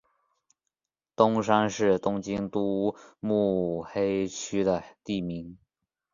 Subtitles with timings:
[1.15, 5.59] 东山是东京都目黑区的地名。